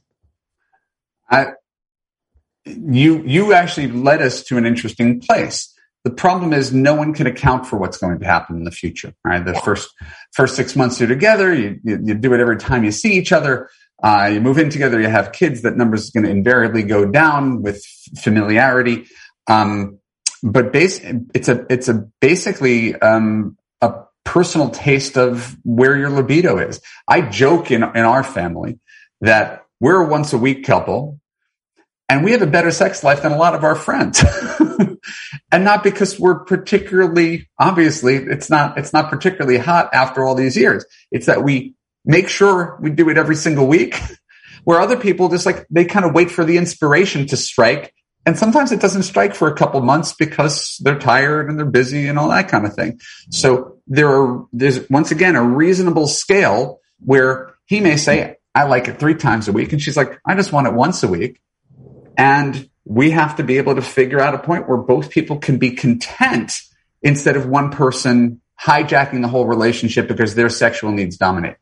[2.70, 5.74] You you actually led us to an interesting place.
[6.04, 9.14] The problem is no one can account for what's going to happen in the future.
[9.26, 9.62] Right, the yeah.
[9.62, 9.90] first
[10.34, 13.32] first six months you're together, you, you, you do it every time you see each
[13.32, 13.70] other.
[14.02, 15.62] Uh, you move in together, you have kids.
[15.64, 17.84] That number is going to invariably go down with
[18.18, 19.08] familiarity.
[19.48, 20.00] Um,
[20.42, 21.02] but base,
[21.34, 26.80] it's a it's a basically um, a personal taste of where your libido is.
[27.08, 28.80] I joke in in our family
[29.22, 31.19] that we're a once a week couple
[32.10, 34.24] and we have a better sex life than a lot of our friends.
[35.52, 40.58] and not because we're particularly, obviously, it's not, it's not particularly hot after all these
[40.58, 40.84] years.
[41.12, 44.02] It's that we make sure we do it every single week
[44.64, 47.94] where other people just like, they kind of wait for the inspiration to strike.
[48.26, 52.08] And sometimes it doesn't strike for a couple months because they're tired and they're busy
[52.08, 53.00] and all that kind of thing.
[53.30, 58.88] So there are, there's once again a reasonable scale where he may say, I like
[58.88, 59.74] it three times a week.
[59.74, 61.40] And she's like, I just want it once a week.
[62.20, 65.58] And we have to be able to figure out a point where both people can
[65.58, 66.52] be content
[67.02, 71.58] instead of one person hijacking the whole relationship because their sexual needs dominate.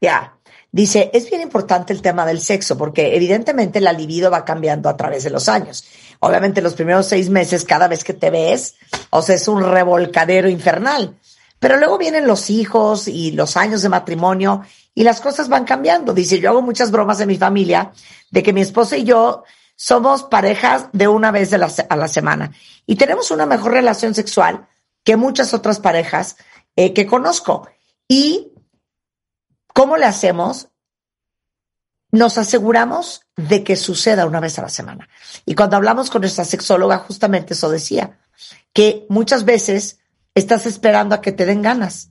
[0.00, 0.28] Yeah.
[0.72, 4.96] Dice, es bien importante el tema del sexo porque evidentemente la libido va cambiando a
[4.96, 5.84] través de los años.
[6.20, 8.76] Obviamente los primeros seis meses, cada vez que te ves,
[9.10, 11.16] o sea, es un revolcadero infernal.
[11.58, 14.62] Pero luego vienen los hijos y los años de matrimonio
[14.94, 16.14] y las cosas van cambiando.
[16.14, 17.92] Dice, yo hago muchas bromas en mi familia
[18.30, 19.42] de que mi esposa y yo
[19.82, 22.52] somos parejas de una vez a la semana
[22.84, 24.68] y tenemos una mejor relación sexual
[25.02, 26.36] que muchas otras parejas
[26.76, 27.66] eh, que conozco.
[28.06, 28.52] ¿Y
[29.72, 30.68] cómo le hacemos?
[32.12, 35.08] Nos aseguramos de que suceda una vez a la semana.
[35.46, 38.18] Y cuando hablamos con nuestra sexóloga, justamente eso decía,
[38.74, 39.98] que muchas veces
[40.34, 42.10] estás esperando a que te den ganas.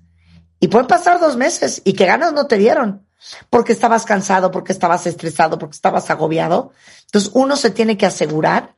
[0.60, 3.08] Y pueden pasar dos meses y que ganas no te dieron
[3.50, 6.72] porque estabas cansado, porque estabas estresado, porque estabas agobiado.
[7.06, 8.76] Entonces uno se tiene que asegurar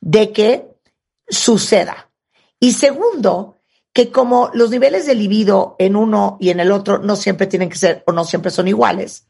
[0.00, 0.68] de que
[1.28, 2.10] suceda.
[2.58, 3.58] Y segundo,
[3.92, 7.68] que como los niveles de libido en uno y en el otro no siempre tienen
[7.68, 9.26] que ser o no siempre son iguales,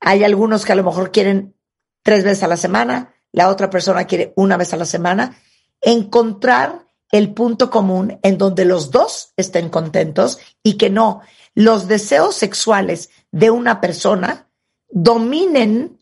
[0.00, 1.54] hay algunos que a lo mejor quieren
[2.02, 5.36] tres veces a la semana, la otra persona quiere una vez a la semana,
[5.80, 11.20] encontrar el punto común en donde los dos estén contentos y que no
[11.56, 14.46] los deseos sexuales de una persona
[14.90, 15.98] dominen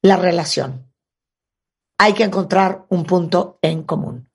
[0.00, 0.90] la relación.
[1.98, 4.30] Hay que encontrar un punto en común.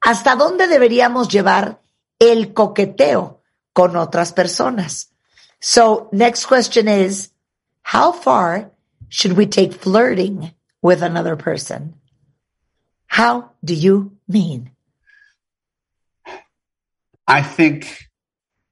[0.00, 1.80] ¿Hasta dónde deberíamos llevar
[2.18, 3.40] el coqueteo
[3.72, 5.12] con otras personas?
[5.60, 7.30] So, next question is,
[7.84, 8.72] how far
[9.08, 11.94] should we take flirting with another person?
[13.06, 14.72] How do you mean?
[17.28, 18.11] I think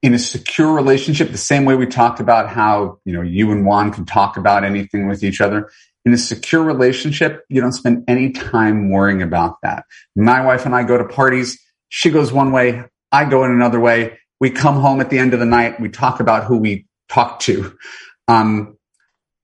[0.01, 3.65] in a secure relationship, the same way we talked about how, you know, you and
[3.65, 5.69] Juan can talk about anything with each other.
[6.05, 9.85] In a secure relationship, you don't spend any time worrying about that.
[10.15, 11.59] My wife and I go to parties.
[11.89, 12.83] She goes one way.
[13.11, 14.17] I go in another way.
[14.39, 15.79] We come home at the end of the night.
[15.79, 17.77] We talk about who we talk to.
[18.27, 18.77] Um,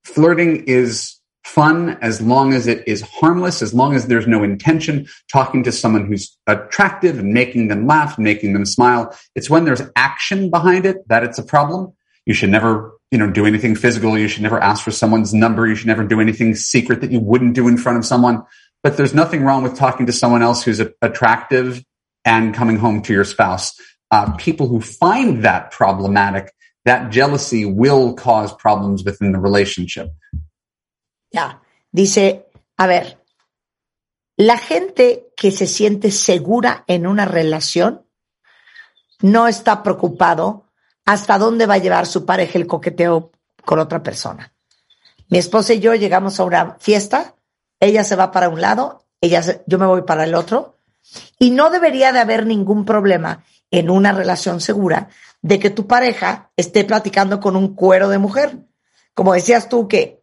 [0.04, 1.17] flirting is
[1.48, 5.72] fun as long as it is harmless, as long as there's no intention talking to
[5.72, 9.16] someone who's attractive and making them laugh, making them smile.
[9.34, 11.94] It's when there's action behind it that it's a problem.
[12.26, 14.18] You should never, you know, do anything physical.
[14.18, 15.66] You should never ask for someone's number.
[15.66, 18.42] You should never do anything secret that you wouldn't do in front of someone.
[18.82, 21.82] But there's nothing wrong with talking to someone else who's attractive
[22.26, 23.74] and coming home to your spouse.
[24.10, 26.52] Uh, people who find that problematic,
[26.84, 30.10] that jealousy will cause problems within the relationship.
[31.30, 31.62] Ya.
[31.90, 33.22] Dice, a ver,
[34.36, 38.06] la gente que se siente segura en una relación
[39.20, 40.70] no está preocupado
[41.04, 43.32] hasta dónde va a llevar su pareja el coqueteo
[43.64, 44.52] con otra persona.
[45.28, 47.34] Mi esposa y yo llegamos a una fiesta,
[47.80, 50.78] ella se va para un lado, ella yo me voy para el otro,
[51.38, 55.08] y no debería de haber ningún problema en una relación segura
[55.42, 58.58] de que tu pareja esté platicando con un cuero de mujer.
[59.14, 60.17] Como decías tú que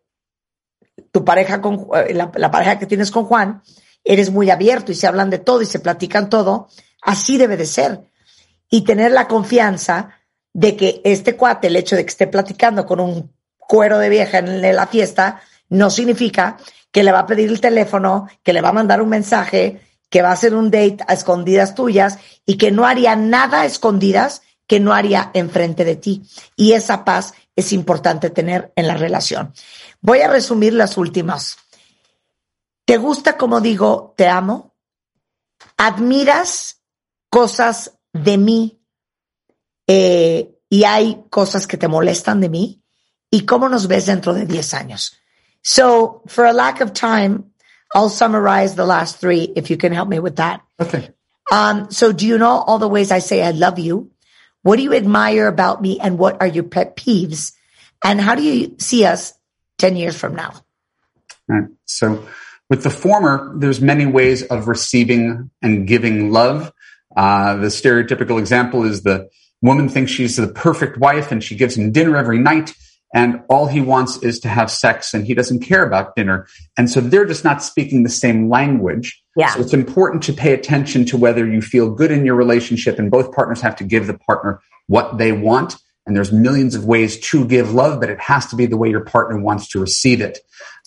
[1.15, 3.61] tu pareja con eh, la, pareja que tienes con Juan,
[4.03, 6.67] eres muy abierto y se hablan de todo y se platican todo,
[7.01, 8.01] así debe de ser.
[8.69, 10.09] Y tener la confianza
[10.51, 14.39] de que este cuate, el hecho de que esté platicando con un cuero de vieja
[14.39, 16.57] en la fiesta, no significa
[16.91, 20.21] que le va a pedir el teléfono, que le va a mandar un mensaje, que
[20.21, 24.41] va a hacer un date a escondidas tuyas y que no haría nada a escondidas
[24.67, 26.23] que no haría enfrente de ti.
[26.57, 29.53] Y esa paz es importante tener en la relación.
[30.05, 31.57] Voy a resumir las últimas.
[32.85, 34.75] ¿Te gusta como digo te amo?
[35.77, 36.83] ¿Admiras
[37.31, 38.79] cosas de mí
[39.87, 42.83] eh, y hay cosas que te molestan de mí?
[43.31, 45.17] ¿Y cómo nos ves dentro de 10 años?
[45.63, 47.45] So, for a lack of time,
[47.95, 50.61] I'll summarize the last three if you can help me with that.
[50.79, 51.09] Okay.
[51.51, 54.11] Um, so, do you know all the ways I say I love you?
[54.61, 57.53] What do you admire about me and what are your pet peeves?
[58.03, 59.33] And how do you see us
[59.77, 60.53] 10 years from now?
[61.47, 61.67] Right.
[61.85, 62.27] So
[62.69, 66.71] with the former, there's many ways of receiving and giving love.
[67.15, 69.29] Uh, the stereotypical example is the
[69.61, 72.73] woman thinks she's the perfect wife and she gives him dinner every night
[73.15, 76.47] and all he wants is to have sex and he doesn't care about dinner.
[76.77, 79.23] And so they're just not speaking the same language.
[79.37, 79.53] Yeah.
[79.53, 83.09] So it's important to pay attention to whether you feel good in your relationship and
[83.09, 87.19] both partners have to give the partner what they want and there's millions of ways
[87.19, 90.21] to give love, but it has to be the way your partner wants to receive
[90.21, 90.39] it.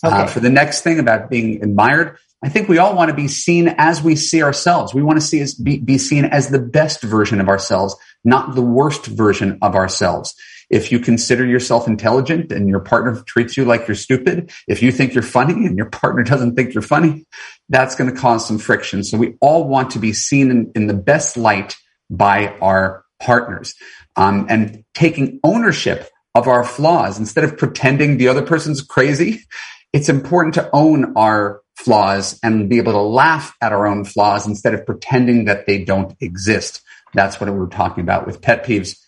[0.03, 0.17] Uh, okay.
[0.17, 3.27] Uh, for the next thing about being admired, I think we all want to be
[3.27, 4.93] seen as we see ourselves.
[4.93, 8.55] We want to see us be, be seen as the best version of ourselves, not
[8.55, 10.33] the worst version of ourselves.
[10.69, 14.91] If you consider yourself intelligent and your partner treats you like you're stupid, if you
[14.91, 17.25] think you're funny and your partner doesn't think you're funny,
[17.67, 19.03] that's going to cause some friction.
[19.03, 21.75] So we all want to be seen in, in the best light
[22.09, 23.75] by our partners
[24.19, 29.45] um, and taking ownership of our flaws instead of pretending the other person's crazy.
[29.93, 34.45] It's important to own our flaws and be able to laugh at our own flaws
[34.45, 36.81] instead of pretending that they don't exist.
[37.13, 38.99] That's what we were talking about with pet peeves.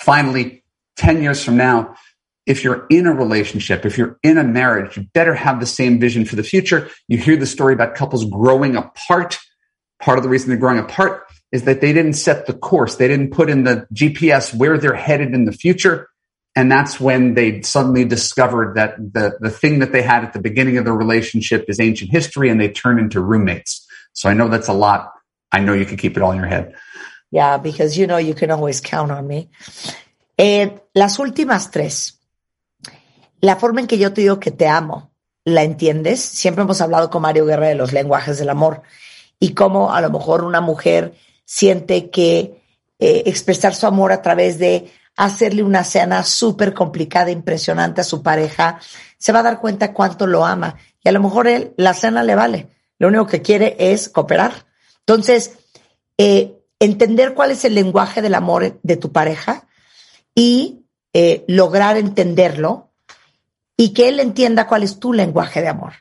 [0.00, 0.62] Finally,
[0.96, 1.96] 10 years from now,
[2.44, 5.98] if you're in a relationship, if you're in a marriage, you better have the same
[5.98, 6.90] vision for the future.
[7.08, 9.38] You hear the story about couples growing apart.
[10.00, 12.96] Part of the reason they're growing apart is that they didn't set the course.
[12.96, 16.08] They didn't put in the GPS where they're headed in the future.
[16.54, 20.40] And that's when they suddenly discovered that the, the thing that they had at the
[20.40, 23.86] beginning of the relationship is ancient history and they turn into roommates.
[24.12, 25.12] So I know that's a lot.
[25.52, 26.74] I know you can keep it all in your head.
[27.30, 29.50] Yeah, because you know you can always count on me.
[30.36, 32.18] Eh, las últimas tres.
[33.40, 35.12] La forma en que yo te digo que te amo,
[35.44, 36.20] ¿la entiendes?
[36.20, 38.82] Siempre hemos hablado con Mario Guerra de los lenguajes del amor
[39.38, 41.14] y cómo a lo mejor una mujer
[41.48, 42.62] siente que
[42.98, 48.22] eh, expresar su amor a través de hacerle una cena súper complicada, impresionante a su
[48.22, 48.78] pareja,
[49.16, 50.76] se va a dar cuenta cuánto lo ama.
[51.02, 52.68] Y a lo mejor él, la cena le vale.
[52.98, 54.66] Lo único que quiere es cooperar.
[55.00, 55.52] Entonces,
[56.18, 59.66] eh, entender cuál es el lenguaje del amor de tu pareja
[60.34, 60.84] y
[61.14, 62.90] eh, lograr entenderlo
[63.74, 65.94] y que él entienda cuál es tu lenguaje de amor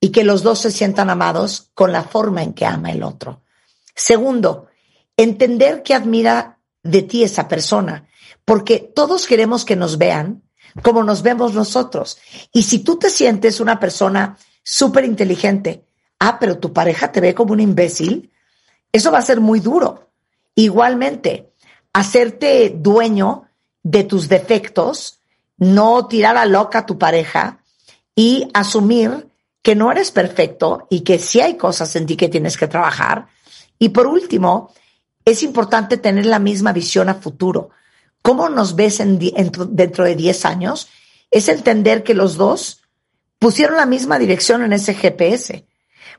[0.00, 3.42] y que los dos se sientan amados con la forma en que ama el otro.
[3.94, 4.68] Segundo,
[5.16, 8.08] entender que admira de ti esa persona,
[8.44, 10.42] porque todos queremos que nos vean
[10.82, 12.18] como nos vemos nosotros.
[12.52, 15.84] Y si tú te sientes una persona súper inteligente,
[16.18, 18.30] ah, pero tu pareja te ve como un imbécil,
[18.90, 20.10] eso va a ser muy duro.
[20.54, 21.52] Igualmente,
[21.92, 23.48] hacerte dueño
[23.82, 25.20] de tus defectos,
[25.56, 27.62] no tirar a loca a tu pareja
[28.14, 29.28] y asumir
[29.62, 33.28] que no eres perfecto y que sí hay cosas en ti que tienes que trabajar.
[33.82, 34.72] Y por último,
[35.24, 37.70] es importante tener la misma visión a futuro.
[38.22, 40.88] ¿Cómo nos ves dentro de 10 años?
[41.32, 42.84] Es entender que los dos
[43.40, 45.66] pusieron la misma dirección en ese GPS.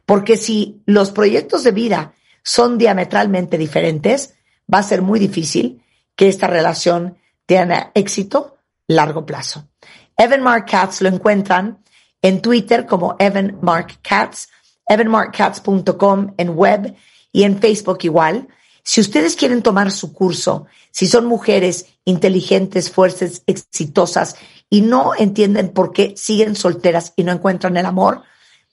[0.05, 4.33] Porque si los proyectos de vida son diametralmente diferentes,
[4.71, 5.81] va a ser muy difícil
[6.17, 8.57] que esta relación tenga éxito
[8.87, 9.69] largo plazo.
[10.17, 11.81] Evan Mark Katz lo encuentran
[12.21, 14.49] en Twitter como Evan Mark Katz,
[14.85, 16.93] evanmarkkatz.com en web
[17.33, 18.47] y en Facebook igual.
[18.83, 24.37] Si ustedes quieren tomar su curso, si son mujeres inteligentes, fuertes, exitosas
[24.69, 28.21] y no entienden por qué siguen solteras y no encuentran el amor,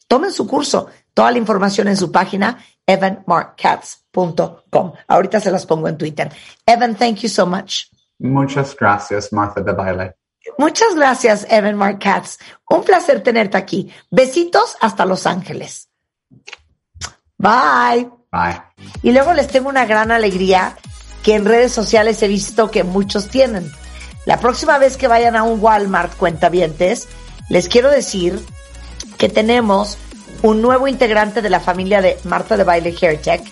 [0.07, 0.87] tomen su curso.
[1.15, 4.93] Toda la información en su página evanmarkkatz.com.
[5.09, 6.31] Ahorita se las pongo en Twitter.
[6.67, 7.87] Evan, thank you so much.
[8.19, 10.15] Muchas gracias, Martha de Baile.
[10.59, 12.39] Muchas gracias, Evan Mark Katz.
[12.69, 13.91] Un placer tenerte aquí.
[14.11, 15.89] Besitos hasta Los Ángeles.
[17.39, 18.20] Bye.
[19.03, 20.77] Y luego les tengo una gran alegría
[21.23, 23.71] que en redes sociales he visto que muchos tienen.
[24.25, 27.09] La próxima vez que vayan a un Walmart cuentavientes,
[27.49, 28.41] les quiero decir
[29.19, 29.99] que tenemos
[30.43, 33.43] un nuevo integrante de la familia de Marta de Baile Hair Tech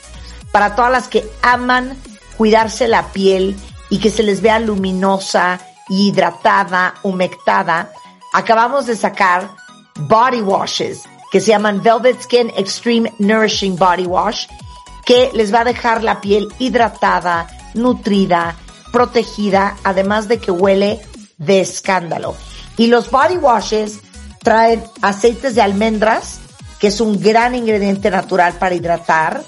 [0.52, 1.96] para todas las que aman
[2.36, 3.56] cuidarse la piel
[3.90, 7.90] y que se les vea luminosa, hidratada, humectada,
[8.32, 9.50] acabamos de sacar
[9.96, 14.46] body washes que se llaman Velvet Skin Extreme Nourishing Body Wash,
[15.08, 18.56] que les va a dejar la piel hidratada, nutrida,
[18.92, 21.00] protegida, además de que huele
[21.38, 22.36] de escándalo.
[22.76, 24.00] Y los body washes
[24.42, 26.40] traen aceites de almendras,
[26.78, 29.42] que es un gran ingrediente natural para hidratar.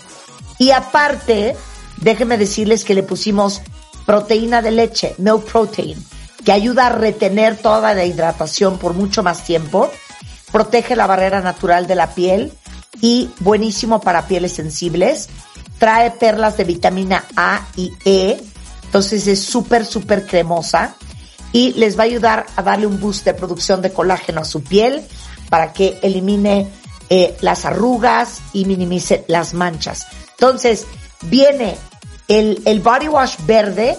[0.57, 1.55] Y aparte,
[1.99, 3.61] déjenme decirles que le pusimos
[4.07, 6.03] proteína de leche, milk protein,
[6.43, 9.91] que ayuda a retener toda la hidratación por mucho más tiempo,
[10.51, 12.51] protege la barrera natural de la piel
[13.01, 15.29] y buenísimo para pieles sensibles.
[15.81, 18.41] Trae perlas de vitamina A y E,
[18.85, 20.95] entonces es súper, súper cremosa
[21.53, 24.63] y les va a ayudar a darle un boost de producción de colágeno a su
[24.63, 25.03] piel
[25.49, 26.69] para que elimine
[27.09, 30.07] eh, las arrugas y minimice las manchas.
[30.33, 30.87] Entonces,
[31.23, 31.77] viene
[32.29, 33.99] el, el body wash verde,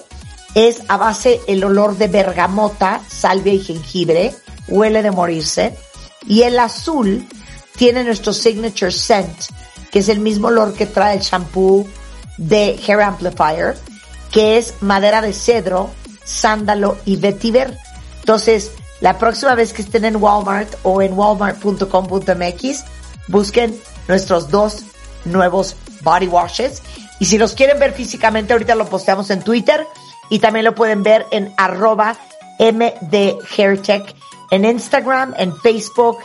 [0.56, 4.34] es a base el olor de bergamota, salvia y jengibre,
[4.68, 5.76] huele de morirse.
[6.28, 7.28] Y el azul
[7.76, 9.38] tiene nuestro signature scent,
[9.92, 11.88] que es el mismo olor que trae el shampoo
[12.38, 13.78] de Hair Amplifier,
[14.32, 15.90] que es madera de cedro,
[16.24, 17.78] sándalo y vetiver.
[18.20, 18.72] Entonces,
[19.02, 22.84] la próxima vez que estén en Walmart o en walmart.com.mx,
[23.28, 24.84] busquen nuestros dos
[25.26, 26.82] nuevos body washes.
[27.20, 29.86] Y si los quieren ver físicamente, ahorita lo posteamos en Twitter
[30.30, 32.16] y también lo pueden ver en arroba
[32.60, 34.16] mdhairtech
[34.52, 36.20] en Instagram, en Facebook.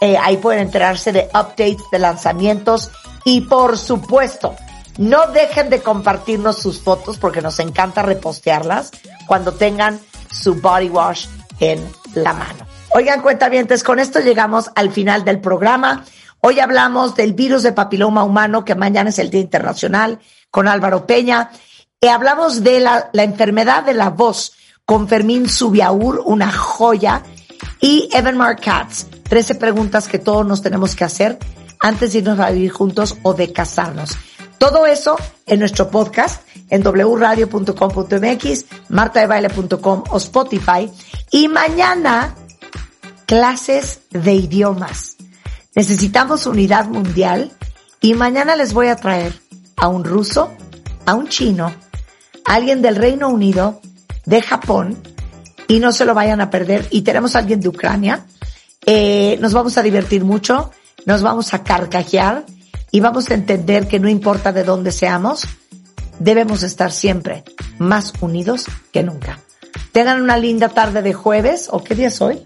[0.00, 2.90] Eh, ahí pueden enterarse de updates, de lanzamientos
[3.24, 4.54] y por supuesto,
[4.96, 8.90] no dejen de compartirnos sus fotos porque nos encanta repostearlas
[9.26, 11.26] cuando tengan su body wash
[11.60, 11.84] en
[12.14, 12.66] la mano.
[12.90, 16.04] Oigan, cuentavientes, con esto llegamos al final del programa.
[16.40, 20.20] Hoy hablamos del virus de papiloma humano, que mañana es el Día Internacional,
[20.50, 21.50] con Álvaro Peña.
[22.00, 24.52] Y hablamos de la, enfermedad de la voz
[24.84, 27.22] con Fermín Subiaur, una joya,
[27.80, 31.38] y Evan Mark Katz, 13 preguntas que todos nos tenemos que hacer
[31.80, 34.16] antes de irnos a vivir juntos o de casarnos.
[34.58, 35.16] Todo eso
[35.46, 40.90] en nuestro podcast en wradio.com.mx, martadebaile.com o Spotify.
[41.30, 42.34] Y mañana,
[43.26, 45.16] clases de idiomas.
[45.74, 47.52] Necesitamos unidad mundial
[48.00, 49.40] y mañana les voy a traer
[49.76, 50.52] a un ruso,
[51.06, 51.72] a un chino,
[52.44, 53.80] alguien del Reino Unido,
[54.24, 54.98] de Japón,
[55.68, 56.86] y no se lo vayan a perder.
[56.90, 58.26] Y tenemos a alguien de Ucrania.
[58.90, 60.70] Eh, nos vamos a divertir mucho,
[61.04, 62.46] nos vamos a carcajear
[62.90, 65.46] y vamos a entender que no importa de dónde seamos,
[66.18, 67.44] debemos estar siempre
[67.76, 69.40] más unidos que nunca.
[69.92, 72.40] Tengan una linda tarde de jueves, ¿o qué día es hoy?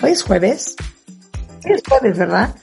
[0.00, 0.76] Hoy es jueves.
[1.66, 2.54] Hoy es jueves, ¿verdad?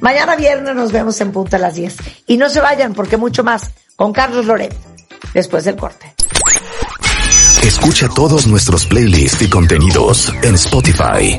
[0.00, 1.96] Mañana viernes nos vemos en punta a las 10.
[2.28, 4.74] Y no se vayan porque mucho más con Carlos Loret
[5.34, 6.14] después del corte.
[7.62, 11.38] Escucha todos nuestros playlists y contenidos en Spotify.